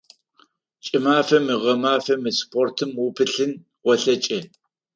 КӀымафэми 0.85 1.55
гъэмафэми 1.61 2.31
спортым 2.39 2.89
упылъын 3.05 3.51
олъэкӀы. 3.89 4.39